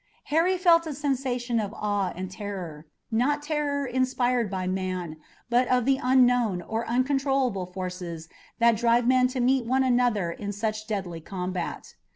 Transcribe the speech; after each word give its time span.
Harry 0.33 0.57
felt 0.57 0.87
a 0.87 0.95
sensation 0.95 1.59
of 1.59 1.71
awe 1.75 2.11
and 2.15 2.31
terror, 2.31 2.87
not 3.11 3.43
terror 3.43 3.85
inspired 3.85 4.49
by 4.49 4.65
man, 4.65 5.17
but 5.47 5.67
of 5.67 5.85
the 5.85 5.99
unknown 6.01 6.59
or 6.63 6.87
uncontrolled 6.89 7.71
forces 7.71 8.27
that 8.57 8.75
drive 8.75 9.05
men 9.07 9.27
to 9.27 9.39
meet 9.39 9.63
one 9.63 9.83
another 9.83 10.31
in 10.31 10.51
such 10.51 10.87
deadly 10.87 11.19
combat. 11.21 11.93